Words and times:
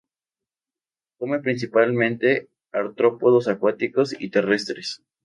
Come 1.19 1.41
principalmente 1.41 2.49
artrópodos 2.71 3.47
acuáticos 3.47 4.19
y 4.19 4.31
terrestres. 4.31 5.03